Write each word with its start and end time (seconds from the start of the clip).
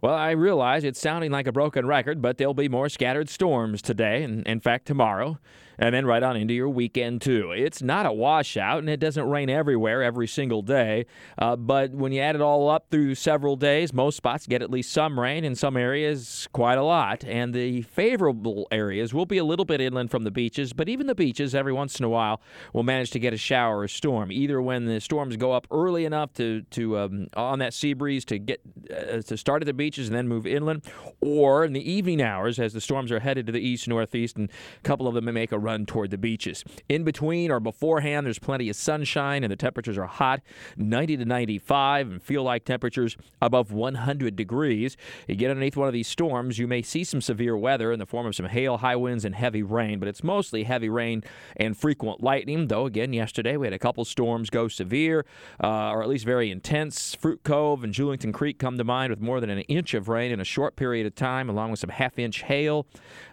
Well, 0.00 0.14
I 0.14 0.30
realize 0.30 0.84
it's 0.84 1.00
sounding 1.00 1.32
like 1.32 1.48
a 1.48 1.52
broken 1.52 1.84
record, 1.84 2.22
but 2.22 2.38
there'll 2.38 2.54
be 2.54 2.68
more 2.68 2.88
scattered 2.88 3.28
storms 3.28 3.82
today, 3.82 4.22
and 4.22 4.46
in 4.46 4.60
fact, 4.60 4.86
tomorrow 4.86 5.38
and 5.78 5.94
then 5.94 6.06
right 6.06 6.22
on 6.22 6.36
into 6.36 6.54
your 6.54 6.68
weekend 6.68 7.22
too. 7.22 7.52
It's 7.52 7.82
not 7.82 8.06
a 8.06 8.12
washout, 8.12 8.78
and 8.78 8.88
it 8.88 9.00
doesn't 9.00 9.28
rain 9.28 9.48
everywhere 9.48 10.02
every 10.02 10.26
single 10.26 10.62
day. 10.62 11.06
Uh, 11.38 11.56
but 11.56 11.92
when 11.92 12.12
you 12.12 12.20
add 12.20 12.34
it 12.34 12.40
all 12.40 12.68
up 12.68 12.86
through 12.90 13.14
several 13.14 13.56
days, 13.56 13.92
most 13.92 14.16
spots 14.16 14.46
get 14.46 14.62
at 14.62 14.70
least 14.70 14.92
some 14.92 15.18
rain. 15.18 15.44
In 15.44 15.54
some 15.54 15.76
areas, 15.76 16.48
quite 16.52 16.78
a 16.78 16.82
lot. 16.82 17.24
And 17.24 17.54
the 17.54 17.82
favorable 17.82 18.66
areas 18.70 19.14
will 19.14 19.26
be 19.26 19.38
a 19.38 19.44
little 19.44 19.64
bit 19.64 19.80
inland 19.80 20.10
from 20.10 20.24
the 20.24 20.30
beaches, 20.30 20.72
but 20.72 20.88
even 20.88 21.06
the 21.06 21.14
beaches, 21.14 21.54
every 21.54 21.72
once 21.72 21.98
in 21.98 22.04
a 22.04 22.08
while, 22.08 22.40
will 22.72 22.82
manage 22.82 23.10
to 23.12 23.18
get 23.18 23.32
a 23.32 23.36
shower 23.36 23.80
or 23.80 23.88
storm. 23.88 24.32
Either 24.32 24.60
when 24.60 24.86
the 24.86 25.00
storms 25.00 25.36
go 25.36 25.52
up 25.52 25.66
early 25.70 26.04
enough 26.04 26.32
to 26.34 26.62
to 26.70 26.98
um, 26.98 27.26
on 27.36 27.58
that 27.60 27.72
sea 27.72 27.92
breeze 27.94 28.24
to 28.26 28.38
get 28.38 28.60
uh, 28.90 29.22
to 29.22 29.36
start 29.36 29.62
at 29.62 29.66
the 29.66 29.72
beaches 29.72 30.08
and 30.08 30.16
then 30.16 30.28
move 30.28 30.46
inland, 30.46 30.82
or 31.20 31.64
in 31.64 31.72
the 31.72 31.90
evening 31.90 32.20
hours 32.20 32.58
as 32.58 32.72
the 32.72 32.80
storms 32.80 33.12
are 33.12 33.20
headed 33.20 33.46
to 33.46 33.52
the 33.52 33.60
east 33.60 33.88
northeast, 33.88 34.36
and 34.36 34.50
a 34.50 34.82
couple 34.82 35.06
of 35.06 35.14
them 35.14 35.24
may 35.26 35.32
make 35.32 35.52
a 35.52 35.58
run 35.68 35.84
toward 35.84 36.10
the 36.10 36.18
beaches. 36.18 36.64
In 36.88 37.04
between 37.04 37.50
or 37.50 37.60
beforehand, 37.60 38.24
there's 38.24 38.38
plenty 38.38 38.70
of 38.70 38.76
sunshine 38.76 39.44
and 39.44 39.52
the 39.52 39.56
temperatures 39.56 39.98
are 39.98 40.06
hot 40.06 40.40
90 40.76 41.18
to 41.18 41.24
95 41.26 42.10
and 42.10 42.22
feel 42.22 42.42
like 42.42 42.64
temperatures 42.64 43.16
above 43.42 43.70
100 43.70 44.34
degrees. 44.34 44.96
You 45.26 45.34
get 45.34 45.50
underneath 45.50 45.76
one 45.76 45.88
of 45.88 45.92
these 45.92 46.08
storms, 46.08 46.58
you 46.58 46.66
may 46.66 46.82
see 46.82 47.04
some 47.04 47.20
severe 47.20 47.56
weather 47.56 47.92
in 47.92 47.98
the 47.98 48.06
form 48.06 48.26
of 48.26 48.34
some 48.34 48.46
hail, 48.46 48.78
high 48.78 48.96
winds, 48.96 49.24
and 49.24 49.34
heavy 49.34 49.62
rain, 49.62 49.98
but 49.98 50.08
it's 50.08 50.24
mostly 50.24 50.64
heavy 50.64 50.88
rain 50.88 51.22
and 51.56 51.76
frequent 51.76 52.22
lightning. 52.22 52.68
Though, 52.68 52.86
again, 52.86 53.12
yesterday 53.12 53.56
we 53.56 53.66
had 53.66 53.74
a 53.74 53.78
couple 53.78 54.04
storms 54.04 54.48
go 54.48 54.68
severe 54.68 55.26
uh, 55.62 55.90
or 55.90 56.02
at 56.02 56.08
least 56.08 56.24
very 56.24 56.50
intense. 56.50 57.14
Fruit 57.14 57.42
Cove 57.42 57.84
and 57.84 57.92
Julington 57.92 58.32
Creek 58.32 58.58
come 58.58 58.78
to 58.78 58.84
mind 58.84 59.10
with 59.10 59.20
more 59.20 59.40
than 59.40 59.50
an 59.50 59.60
inch 59.60 59.92
of 59.92 60.08
rain 60.08 60.32
in 60.32 60.40
a 60.40 60.44
short 60.44 60.76
period 60.76 61.06
of 61.06 61.14
time, 61.14 61.50
along 61.50 61.70
with 61.70 61.80
some 61.80 61.90
half 61.90 62.18
inch 62.18 62.42
hail. 62.42 62.86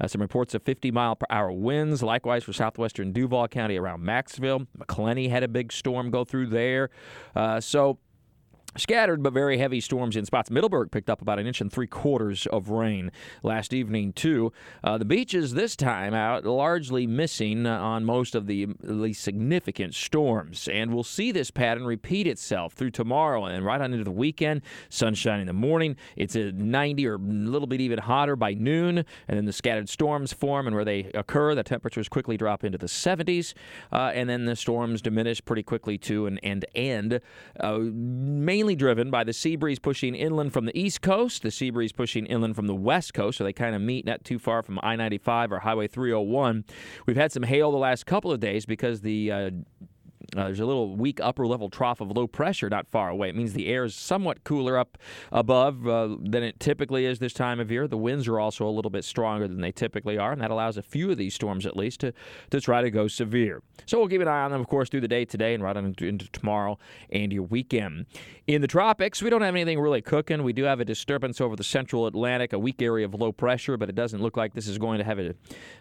Uh, 0.00 0.08
some 0.08 0.20
reports 0.22 0.54
of 0.54 0.62
50 0.62 0.90
mile 0.90 1.16
per 1.16 1.26
hour 1.28 1.52
winds. 1.52 2.02
Likewise 2.02 2.21
for 2.44 2.52
southwestern 2.52 3.12
Duval 3.12 3.48
County 3.48 3.76
around 3.76 4.02
Maxville. 4.02 4.66
Macclenny 4.76 5.28
had 5.28 5.42
a 5.42 5.48
big 5.48 5.72
storm 5.72 6.10
go 6.10 6.24
through 6.24 6.46
there. 6.46 6.90
Uh, 7.34 7.60
so 7.60 7.98
Scattered 8.76 9.22
but 9.22 9.34
very 9.34 9.58
heavy 9.58 9.80
storms 9.80 10.16
in 10.16 10.24
spots. 10.24 10.50
Middleburg 10.50 10.90
picked 10.90 11.10
up 11.10 11.20
about 11.20 11.38
an 11.38 11.46
inch 11.46 11.60
and 11.60 11.70
three 11.70 11.86
quarters 11.86 12.46
of 12.46 12.70
rain 12.70 13.12
last 13.42 13.74
evening, 13.74 14.14
too. 14.14 14.50
Uh, 14.82 14.96
the 14.96 15.04
beaches 15.04 15.52
this 15.52 15.76
time 15.76 16.14
out 16.14 16.46
largely 16.46 17.06
missing 17.06 17.66
on 17.66 18.02
most 18.04 18.34
of 18.34 18.46
the 18.46 18.68
least 18.80 19.22
significant 19.22 19.94
storms. 19.94 20.68
And 20.68 20.94
we'll 20.94 21.04
see 21.04 21.32
this 21.32 21.50
pattern 21.50 21.84
repeat 21.84 22.26
itself 22.26 22.72
through 22.72 22.92
tomorrow 22.92 23.44
and 23.44 23.62
right 23.62 23.80
on 23.80 23.92
into 23.92 24.04
the 24.04 24.10
weekend. 24.10 24.62
Sunshine 24.88 25.40
in 25.40 25.46
the 25.46 25.52
morning. 25.52 25.96
It's 26.16 26.34
a 26.34 26.52
90 26.52 27.06
or 27.08 27.14
a 27.16 27.18
little 27.18 27.68
bit 27.68 27.82
even 27.82 27.98
hotter 27.98 28.36
by 28.36 28.54
noon. 28.54 28.98
And 28.98 29.36
then 29.36 29.44
the 29.44 29.52
scattered 29.52 29.90
storms 29.90 30.32
form, 30.32 30.66
and 30.66 30.74
where 30.74 30.84
they 30.84 31.10
occur, 31.14 31.54
the 31.54 31.62
temperatures 31.62 32.08
quickly 32.08 32.38
drop 32.38 32.64
into 32.64 32.78
the 32.78 32.86
70s. 32.86 33.52
Uh, 33.92 34.12
and 34.14 34.30
then 34.30 34.46
the 34.46 34.56
storms 34.56 35.02
diminish 35.02 35.44
pretty 35.44 35.62
quickly, 35.62 35.98
too, 35.98 36.24
and, 36.24 36.40
and 36.42 36.64
end. 36.74 37.20
Uh, 37.60 37.78
mainly 37.78 38.61
mainly 38.62 38.76
driven 38.76 39.10
by 39.10 39.24
the 39.24 39.32
sea 39.32 39.56
breeze 39.56 39.80
pushing 39.80 40.14
inland 40.14 40.52
from 40.52 40.66
the 40.66 40.78
east 40.78 41.02
coast, 41.02 41.42
the 41.42 41.50
sea 41.50 41.68
breeze 41.68 41.90
pushing 41.90 42.26
inland 42.26 42.54
from 42.54 42.68
the 42.68 42.74
west 42.76 43.12
coast, 43.12 43.38
so 43.38 43.42
they 43.42 43.52
kind 43.52 43.74
of 43.74 43.82
meet 43.82 44.06
not 44.06 44.22
too 44.22 44.38
far 44.38 44.62
from 44.62 44.78
I 44.84 44.94
95 44.94 45.50
or 45.50 45.58
Highway 45.58 45.88
301. 45.88 46.64
We've 47.04 47.16
had 47.16 47.32
some 47.32 47.42
hail 47.42 47.72
the 47.72 47.76
last 47.76 48.06
couple 48.06 48.30
of 48.30 48.38
days 48.38 48.64
because 48.64 49.00
the 49.00 49.32
uh, 49.32 49.50
uh, 50.36 50.44
there's 50.44 50.60
a 50.60 50.66
little 50.66 50.96
weak 50.96 51.20
upper 51.20 51.46
level 51.46 51.68
trough 51.68 52.00
of 52.00 52.10
low 52.10 52.26
pressure 52.26 52.70
not 52.70 52.88
far 52.88 53.10
away. 53.10 53.28
It 53.28 53.36
means 53.36 53.52
the 53.52 53.68
air 53.68 53.84
is 53.84 53.94
somewhat 53.94 54.44
cooler 54.44 54.78
up 54.78 54.96
above 55.30 55.86
uh, 55.86 56.16
than 56.20 56.42
it 56.42 56.58
typically 56.58 57.04
is 57.04 57.18
this 57.18 57.32
time 57.32 57.60
of 57.60 57.70
year. 57.70 57.86
The 57.86 57.98
winds 57.98 58.26
are 58.28 58.40
also 58.40 58.66
a 58.66 58.70
little 58.70 58.90
bit 58.90 59.04
stronger 59.04 59.46
than 59.46 59.60
they 59.60 59.72
typically 59.72 60.16
are, 60.16 60.32
and 60.32 60.40
that 60.40 60.50
allows 60.50 60.76
a 60.76 60.82
few 60.82 61.10
of 61.10 61.18
these 61.18 61.34
storms 61.34 61.66
at 61.66 61.76
least 61.76 62.00
to, 62.00 62.12
to 62.50 62.60
try 62.60 62.80
to 62.80 62.90
go 62.90 63.08
severe. 63.08 63.62
So 63.86 63.98
we'll 63.98 64.08
keep 64.08 64.20
an 64.20 64.28
eye 64.28 64.44
on 64.44 64.52
them, 64.52 64.60
of 64.60 64.68
course, 64.68 64.88
through 64.88 65.02
the 65.02 65.08
day 65.08 65.24
today 65.24 65.54
and 65.54 65.62
right 65.62 65.76
on 65.76 65.94
into, 66.00 66.30
tomorrow 66.30 66.78
and 67.10 67.32
your 67.32 67.42
weekend. 67.42 68.06
In 68.46 68.60
the 68.60 68.68
tropics, 68.68 69.22
we 69.22 69.30
don't 69.30 69.42
have 69.42 69.54
anything 69.54 69.78
really 69.80 70.02
cooking. 70.02 70.42
We 70.42 70.52
do 70.52 70.64
have 70.64 70.80
a 70.80 70.84
disturbance 70.84 71.40
over 71.40 71.56
the 71.56 71.64
central 71.64 72.06
Atlantic, 72.06 72.52
a 72.52 72.58
weak 72.58 72.80
area 72.80 73.04
of 73.04 73.14
low 73.14 73.32
pressure, 73.32 73.76
but 73.76 73.88
it 73.88 73.94
doesn't 73.94 74.22
look 74.22 74.36
like 74.36 74.54
this 74.54 74.66
is 74.66 74.78
going 74.78 74.98
to 74.98 75.04
have 75.04 75.18
a, 75.18 75.34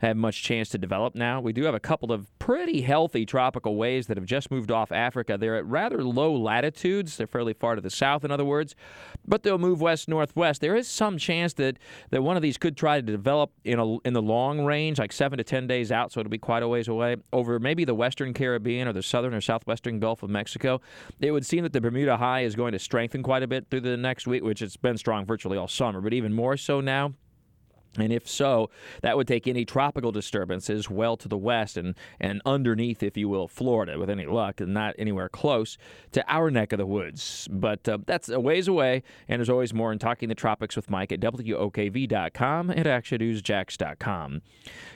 have 0.00 0.16
much 0.16 0.42
chance 0.42 0.68
to 0.70 0.78
develop 0.78 1.14
now. 1.14 1.40
We 1.40 1.52
do 1.52 1.64
have 1.64 1.74
a 1.74 1.80
couple 1.80 2.12
of 2.12 2.26
pretty 2.38 2.80
healthy 2.80 3.26
tropical 3.26 3.76
waves 3.76 4.06
that 4.06 4.16
have 4.16 4.26
just 4.26 4.37
just 4.38 4.52
moved 4.52 4.70
off 4.70 4.92
Africa. 4.92 5.36
They're 5.36 5.56
at 5.56 5.66
rather 5.66 6.04
low 6.04 6.32
latitudes. 6.32 7.16
They're 7.16 7.26
fairly 7.26 7.54
far 7.54 7.74
to 7.74 7.80
the 7.80 7.90
south, 7.90 8.24
in 8.24 8.30
other 8.30 8.44
words, 8.44 8.76
but 9.26 9.42
they'll 9.42 9.58
move 9.58 9.80
west 9.80 10.08
northwest. 10.08 10.60
There 10.60 10.76
is 10.76 10.86
some 10.86 11.18
chance 11.18 11.54
that, 11.54 11.78
that 12.10 12.22
one 12.22 12.36
of 12.36 12.42
these 12.42 12.56
could 12.56 12.76
try 12.76 13.00
to 13.00 13.02
develop 13.02 13.50
in, 13.64 13.80
a, 13.80 13.98
in 14.00 14.12
the 14.12 14.22
long 14.22 14.64
range, 14.64 15.00
like 15.00 15.12
seven 15.12 15.38
to 15.38 15.44
10 15.44 15.66
days 15.66 15.90
out, 15.90 16.12
so 16.12 16.20
it'll 16.20 16.30
be 16.30 16.38
quite 16.38 16.62
a 16.62 16.68
ways 16.68 16.86
away, 16.86 17.16
over 17.32 17.58
maybe 17.58 17.84
the 17.84 17.94
western 17.94 18.32
Caribbean 18.32 18.86
or 18.86 18.92
the 18.92 19.02
southern 19.02 19.34
or 19.34 19.40
southwestern 19.40 19.98
Gulf 19.98 20.22
of 20.22 20.30
Mexico. 20.30 20.80
It 21.20 21.32
would 21.32 21.44
seem 21.44 21.64
that 21.64 21.72
the 21.72 21.80
Bermuda 21.80 22.16
High 22.16 22.42
is 22.42 22.54
going 22.54 22.72
to 22.72 22.78
strengthen 22.78 23.24
quite 23.24 23.42
a 23.42 23.48
bit 23.48 23.66
through 23.70 23.80
the 23.80 23.96
next 23.96 24.28
week, 24.28 24.44
which 24.44 24.62
it's 24.62 24.76
been 24.76 24.96
strong 24.96 25.26
virtually 25.26 25.58
all 25.58 25.68
summer, 25.68 26.00
but 26.00 26.12
even 26.12 26.32
more 26.32 26.56
so 26.56 26.80
now. 26.80 27.14
And 27.96 28.12
if 28.12 28.28
so, 28.28 28.70
that 29.02 29.16
would 29.16 29.26
take 29.26 29.46
any 29.46 29.64
tropical 29.64 30.12
disturbances 30.12 30.90
well 30.90 31.16
to 31.16 31.28
the 31.28 31.38
west 31.38 31.76
and, 31.76 31.94
and 32.20 32.42
underneath, 32.44 33.02
if 33.02 33.16
you 33.16 33.28
will, 33.28 33.48
Florida 33.48 33.98
with 33.98 34.10
any 34.10 34.26
luck, 34.26 34.60
and 34.60 34.74
not 34.74 34.94
anywhere 34.98 35.28
close 35.28 35.78
to 36.12 36.24
our 36.28 36.50
neck 36.50 36.72
of 36.72 36.78
the 36.78 36.86
woods. 36.86 37.48
But 37.50 37.88
uh, 37.88 37.98
that's 38.06 38.28
a 38.28 38.38
ways 38.38 38.68
away, 38.68 39.02
and 39.28 39.40
there's 39.40 39.50
always 39.50 39.74
more 39.74 39.92
in 39.92 39.98
Talking 39.98 40.28
the 40.28 40.34
Tropics 40.34 40.76
with 40.76 40.90
Mike 40.90 41.12
at 41.12 41.20
WOKV.com 41.20 42.70
and 42.70 42.84
ActionNewsJax.com. 42.84 44.42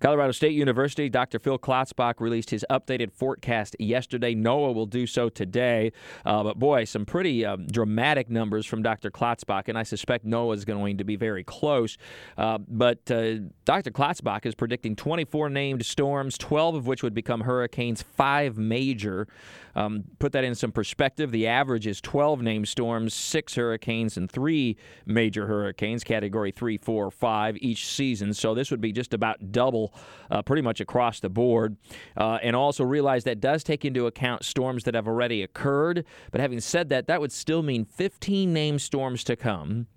Colorado 0.00 0.32
State 0.32 0.52
University, 0.52 1.08
Dr. 1.08 1.38
Phil 1.38 1.58
Klotzbach 1.58 2.20
released 2.20 2.50
his 2.50 2.64
updated 2.70 3.12
forecast 3.12 3.76
yesterday. 3.78 4.34
NOAA 4.34 4.74
will 4.74 4.86
do 4.86 5.06
so 5.06 5.28
today. 5.28 5.92
Uh, 6.24 6.42
but 6.42 6.58
boy, 6.58 6.84
some 6.84 7.04
pretty 7.04 7.44
um, 7.44 7.66
dramatic 7.66 8.30
numbers 8.30 8.66
from 8.66 8.82
Dr. 8.82 9.10
Klotzbach, 9.10 9.68
and 9.68 9.76
I 9.76 9.82
suspect 9.82 10.24
NOAA 10.24 10.54
is 10.54 10.64
going 10.64 10.98
to 10.98 11.04
be 11.04 11.16
very 11.16 11.44
close. 11.44 11.98
Uh, 12.36 12.58
but 12.78 13.10
uh, 13.10 13.38
Dr. 13.64 13.90
Klotzbach 13.90 14.46
is 14.46 14.54
predicting 14.54 14.94
24 14.94 15.50
named 15.50 15.84
storms, 15.84 16.38
12 16.38 16.76
of 16.76 16.86
which 16.86 17.02
would 17.02 17.12
become 17.12 17.40
hurricanes, 17.40 18.02
five 18.02 18.56
major. 18.56 19.26
Um, 19.74 20.04
put 20.20 20.30
that 20.32 20.44
in 20.44 20.54
some 20.54 20.70
perspective. 20.70 21.32
The 21.32 21.48
average 21.48 21.88
is 21.88 22.00
12 22.00 22.40
named 22.40 22.68
storms, 22.68 23.14
six 23.14 23.56
hurricanes, 23.56 24.16
and 24.16 24.30
three 24.30 24.76
major 25.06 25.48
hurricanes, 25.48 26.04
category 26.04 26.52
three, 26.52 26.78
four, 26.78 27.10
five 27.10 27.56
each 27.58 27.88
season. 27.88 28.32
So 28.32 28.54
this 28.54 28.70
would 28.70 28.80
be 28.80 28.92
just 28.92 29.12
about 29.12 29.50
double, 29.50 29.92
uh, 30.30 30.42
pretty 30.42 30.62
much 30.62 30.80
across 30.80 31.18
the 31.18 31.28
board. 31.28 31.76
Uh, 32.16 32.38
and 32.42 32.54
also 32.54 32.84
realize 32.84 33.24
that 33.24 33.40
does 33.40 33.64
take 33.64 33.84
into 33.84 34.06
account 34.06 34.44
storms 34.44 34.84
that 34.84 34.94
have 34.94 35.08
already 35.08 35.42
occurred. 35.42 36.04
But 36.30 36.40
having 36.40 36.60
said 36.60 36.90
that, 36.90 37.08
that 37.08 37.20
would 37.20 37.32
still 37.32 37.62
mean 37.64 37.84
15 37.84 38.52
named 38.52 38.82
storms 38.82 39.24
to 39.24 39.34
come 39.34 39.88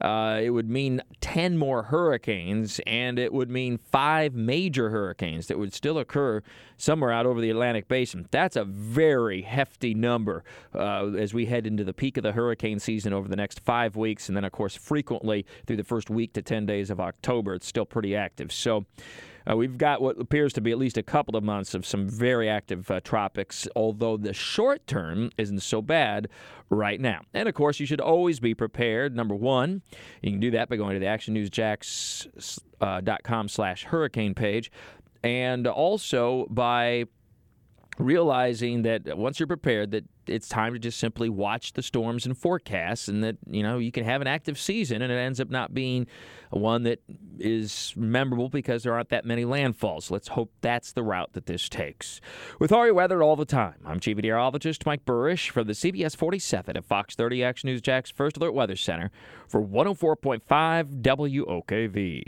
uh, 0.00 0.40
it 0.42 0.50
would 0.50 0.70
mean 0.70 1.02
10 1.20 1.58
more 1.58 1.84
hurricanes, 1.84 2.80
and 2.86 3.18
it 3.18 3.32
would 3.32 3.50
mean 3.50 3.78
five 3.78 4.34
major 4.34 4.90
hurricanes 4.90 5.48
that 5.48 5.58
would 5.58 5.72
still 5.72 5.98
occur 5.98 6.42
somewhere 6.76 7.10
out 7.10 7.26
over 7.26 7.40
the 7.40 7.50
Atlantic 7.50 7.88
basin. 7.88 8.28
That's 8.30 8.56
a 8.56 8.64
very 8.64 9.42
hefty 9.42 9.94
number 9.94 10.44
uh, 10.74 11.08
as 11.18 11.34
we 11.34 11.46
head 11.46 11.66
into 11.66 11.84
the 11.84 11.92
peak 11.92 12.16
of 12.16 12.22
the 12.22 12.32
hurricane 12.32 12.78
season 12.78 13.12
over 13.12 13.28
the 13.28 13.36
next 13.36 13.60
five 13.60 13.96
weeks, 13.96 14.28
and 14.28 14.36
then, 14.36 14.44
of 14.44 14.52
course, 14.52 14.76
frequently 14.76 15.44
through 15.66 15.76
the 15.76 15.84
first 15.84 16.10
week 16.10 16.32
to 16.34 16.42
10 16.42 16.66
days 16.66 16.90
of 16.90 17.00
October. 17.00 17.54
It's 17.54 17.66
still 17.66 17.86
pretty 17.86 18.14
active. 18.14 18.52
So, 18.52 18.86
uh, 19.48 19.56
we've 19.56 19.78
got 19.78 20.02
what 20.02 20.20
appears 20.20 20.52
to 20.52 20.60
be 20.60 20.70
at 20.70 20.78
least 20.78 20.98
a 20.98 21.02
couple 21.02 21.36
of 21.36 21.44
months 21.44 21.74
of 21.74 21.86
some 21.86 22.08
very 22.08 22.48
active 22.48 22.90
uh, 22.90 23.00
tropics, 23.00 23.66
although 23.74 24.16
the 24.16 24.34
short 24.34 24.86
term 24.86 25.30
isn't 25.38 25.60
so 25.60 25.80
bad 25.80 26.28
right 26.70 27.00
now. 27.00 27.22
And 27.32 27.48
of 27.48 27.54
course, 27.54 27.80
you 27.80 27.86
should 27.86 28.00
always 28.00 28.40
be 28.40 28.54
prepared. 28.54 29.16
Number 29.16 29.34
one, 29.34 29.82
you 30.22 30.30
can 30.30 30.40
do 30.40 30.50
that 30.52 30.68
by 30.68 30.76
going 30.76 30.94
to 30.94 31.00
the 31.00 31.06
actionnewsjax.com 31.06 33.44
uh, 33.44 33.48
slash 33.48 33.84
hurricane 33.84 34.34
page, 34.34 34.70
and 35.22 35.66
also 35.66 36.46
by 36.50 37.06
realizing 37.98 38.82
that 38.82 39.18
once 39.18 39.40
you're 39.40 39.46
prepared 39.46 39.90
that 39.90 40.04
it's 40.26 40.48
time 40.48 40.72
to 40.72 40.78
just 40.78 40.98
simply 40.98 41.28
watch 41.28 41.72
the 41.72 41.82
storms 41.82 42.26
and 42.26 42.36
forecasts 42.36 43.08
and 43.08 43.24
that 43.24 43.36
you 43.48 43.62
know 43.62 43.78
you 43.78 43.90
can 43.90 44.04
have 44.04 44.20
an 44.20 44.26
active 44.26 44.58
season 44.58 45.02
and 45.02 45.12
it 45.12 45.16
ends 45.16 45.40
up 45.40 45.50
not 45.50 45.74
being 45.74 46.06
one 46.50 46.84
that 46.84 47.00
is 47.38 47.92
memorable 47.96 48.48
because 48.48 48.82
there 48.82 48.94
aren't 48.94 49.08
that 49.10 49.24
many 49.24 49.44
landfalls. 49.44 50.10
Let's 50.10 50.28
hope 50.28 50.52
that's 50.60 50.92
the 50.92 51.02
route 51.02 51.32
that 51.32 51.46
this 51.46 51.68
takes. 51.68 52.20
With 52.58 52.70
your 52.70 52.94
weather 52.94 53.22
all 53.22 53.36
the 53.36 53.44
time 53.44 53.74
i'm 53.84 54.00
chief 54.00 54.16
meteorologist 54.16 54.86
mike 54.86 55.04
buresh 55.04 55.50
from 55.50 55.66
the 55.66 55.72
cbs 55.72 56.16
47 56.16 56.76
at 56.76 56.84
fox 56.84 57.14
30 57.14 57.42
action 57.42 57.68
news 57.68 57.80
jax 57.80 58.10
first 58.10 58.36
alert 58.36 58.52
weather 58.52 58.76
center 58.76 59.10
for 59.48 59.62
104.5 59.62 61.02
wokv 61.02 62.22